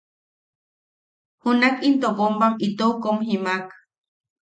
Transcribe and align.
Junak 1.41 1.75
into 1.87 2.09
bombam 2.17 2.53
itou 2.67 2.93
kom 3.03 3.17
jimaak. 3.27 3.65